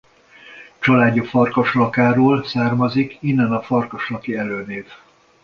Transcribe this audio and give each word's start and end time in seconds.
Családja 0.79 1.23
Farkaslakáról 1.25 2.43
származik 2.43 3.17
innen 3.21 3.51
a 3.53 3.61
farkaslaki 3.61 4.35
előnév. 4.35 4.85